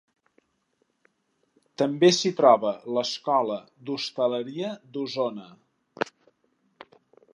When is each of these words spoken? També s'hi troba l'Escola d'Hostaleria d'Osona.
També 1.81 2.09
s'hi 2.19 2.31
troba 2.39 2.71
l'Escola 2.95 3.59
d'Hostaleria 3.91 4.73
d'Osona. 4.97 5.49